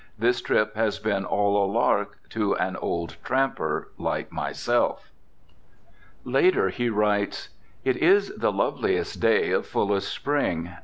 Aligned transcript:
This 0.17 0.41
trip 0.41 0.75
has 0.75 0.97
been 0.97 1.25
all 1.25 1.63
a 1.63 1.69
lark 1.71 2.17
to 2.29 2.55
an 2.55 2.75
old 2.77 3.17
tramper 3.23 3.89
like 3.99 4.31
myself." 4.31 5.11
Later 6.23 6.69
he 6.69 6.89
writes, 6.89 7.49
"It 7.85 7.97
is 7.97 8.33
the 8.35 8.51
loveliest 8.51 9.19
day 9.21 9.51
of 9.51 9.67
fullest 9.67 10.11
spring. 10.11 10.71